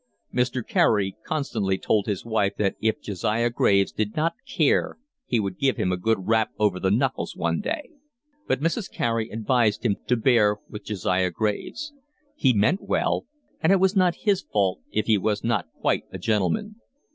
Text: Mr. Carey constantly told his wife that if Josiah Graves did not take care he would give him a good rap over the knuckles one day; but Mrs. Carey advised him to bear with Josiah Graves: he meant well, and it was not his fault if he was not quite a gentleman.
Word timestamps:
Mr. 0.33 0.67
Carey 0.67 1.15
constantly 1.27 1.77
told 1.77 2.07
his 2.07 2.25
wife 2.25 2.55
that 2.57 2.73
if 2.81 2.99
Josiah 3.03 3.51
Graves 3.51 3.91
did 3.91 4.15
not 4.15 4.33
take 4.47 4.57
care 4.57 4.97
he 5.27 5.39
would 5.39 5.59
give 5.59 5.77
him 5.77 5.91
a 5.91 5.95
good 5.95 6.17
rap 6.25 6.49
over 6.57 6.79
the 6.79 6.89
knuckles 6.89 7.35
one 7.35 7.59
day; 7.61 7.91
but 8.47 8.61
Mrs. 8.61 8.89
Carey 8.91 9.29
advised 9.29 9.85
him 9.85 9.97
to 10.07 10.17
bear 10.17 10.57
with 10.67 10.85
Josiah 10.85 11.29
Graves: 11.29 11.93
he 12.35 12.51
meant 12.51 12.81
well, 12.81 13.27
and 13.61 13.71
it 13.71 13.79
was 13.79 13.95
not 13.95 14.15
his 14.25 14.41
fault 14.41 14.79
if 14.89 15.05
he 15.05 15.19
was 15.19 15.43
not 15.43 15.67
quite 15.79 16.05
a 16.11 16.17
gentleman. 16.17 16.77